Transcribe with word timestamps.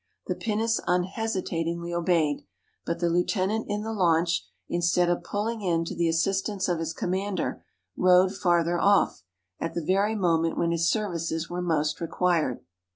The 0.25 0.33
pinnace 0.33 0.79
unhesitat 0.87 1.67
ingly 1.67 1.93
obeyed; 1.95 2.43
but 2.87 2.97
the 2.97 3.09
Heu 3.09 3.23
tenant 3.23 3.67
in 3.69 3.83
the 3.83 3.93
laimch, 3.93 4.39
instead 4.67 5.09
of 5.11 5.23
pulling 5.23 5.61
in 5.61 5.85
to 5.85 5.95
the 5.95 6.09
assistance 6.09 6.67
of 6.67 6.79
his 6.79 6.91
commander, 6.91 7.63
rowed 7.95 8.35
farther 8.35 8.79
off, 8.79 9.21
at 9.59 9.75
the 9.75 9.85
very 9.85 10.15
moment 10.15 10.57
when 10.57 10.71
his 10.71 10.89
services 10.89 11.51
were 11.51 11.61
most 11.61 12.01
required. 12.01 12.61